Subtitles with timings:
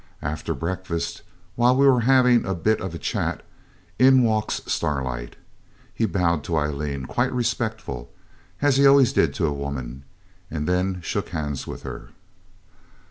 [0.23, 1.21] After breakfast,
[1.55, 3.43] while we were having a bit of a chat,
[3.99, 5.35] in walks Starlight.
[5.93, 8.09] He bowed to Aileen quite respectful,
[8.63, 10.03] as he always did to a woman,
[10.49, 12.09] and then shook hands with her.